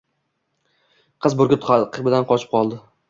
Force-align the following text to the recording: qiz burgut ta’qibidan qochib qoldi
qiz 1.25 1.37
burgut 1.41 1.63
ta’qibidan 1.67 2.27
qochib 2.33 2.53
qoldi 2.57 2.81